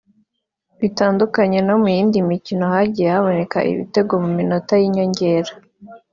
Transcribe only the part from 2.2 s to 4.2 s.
mikino hagiye haboneka ibitego